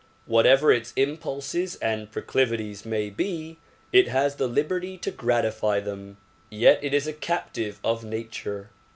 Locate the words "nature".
8.03-8.71